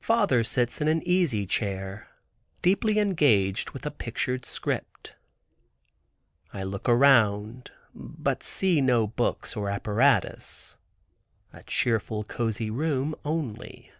[0.00, 2.06] Father sits in an easy chair
[2.62, 5.16] deeply engaged with a pictured script.
[6.52, 13.90] I look around but see no books or apparatus—a cheerful, cosy room only.